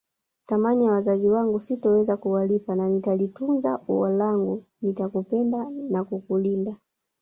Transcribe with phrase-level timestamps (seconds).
[0.45, 6.75] Thamani ya wazazi wangu sitoweza kuwalipa na nitalitunza ua langu nitakupenda na kukulinda